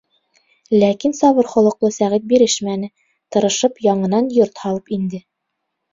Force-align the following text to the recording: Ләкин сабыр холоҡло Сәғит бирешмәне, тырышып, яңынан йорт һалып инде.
Ләкин 0.83 1.13
сабыр 1.17 1.49
холоҡло 1.51 1.91
Сәғит 1.99 2.25
бирешмәне, 2.33 2.91
тырышып, 3.37 3.77
яңынан 3.89 4.33
йорт 4.39 4.63
һалып 4.65 4.91
инде. 4.99 5.25